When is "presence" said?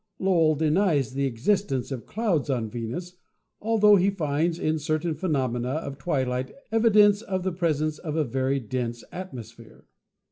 7.53-7.99